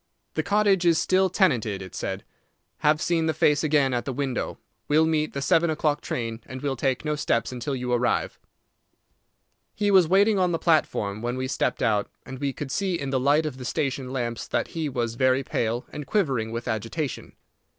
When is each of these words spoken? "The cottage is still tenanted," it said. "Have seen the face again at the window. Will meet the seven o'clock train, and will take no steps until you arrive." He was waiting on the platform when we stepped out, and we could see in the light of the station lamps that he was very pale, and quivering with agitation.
"The 0.33 0.41
cottage 0.41 0.83
is 0.83 0.97
still 0.97 1.29
tenanted," 1.29 1.79
it 1.79 1.93
said. 1.93 2.23
"Have 2.79 2.99
seen 2.99 3.27
the 3.27 3.35
face 3.35 3.63
again 3.63 3.93
at 3.93 4.03
the 4.03 4.11
window. 4.11 4.57
Will 4.87 5.05
meet 5.05 5.33
the 5.33 5.43
seven 5.43 5.69
o'clock 5.69 6.01
train, 6.01 6.41
and 6.47 6.59
will 6.63 6.75
take 6.75 7.05
no 7.05 7.15
steps 7.15 7.51
until 7.51 7.75
you 7.75 7.93
arrive." 7.93 8.39
He 9.75 9.91
was 9.91 10.07
waiting 10.07 10.39
on 10.39 10.53
the 10.53 10.57
platform 10.57 11.21
when 11.21 11.37
we 11.37 11.47
stepped 11.47 11.83
out, 11.83 12.09
and 12.25 12.39
we 12.39 12.51
could 12.51 12.71
see 12.71 12.95
in 12.99 13.11
the 13.11 13.19
light 13.19 13.45
of 13.45 13.57
the 13.57 13.63
station 13.63 14.09
lamps 14.11 14.47
that 14.47 14.69
he 14.69 14.89
was 14.89 15.13
very 15.13 15.43
pale, 15.43 15.85
and 15.91 16.07
quivering 16.07 16.51
with 16.51 16.67
agitation. 16.67 17.33